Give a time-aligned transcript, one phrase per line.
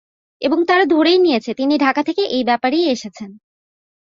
[0.41, 3.29] এবং তারা ধরেই নিয়েছে তিনি ঢাকা থেকে এই ব্যাপারেই এসেছেন।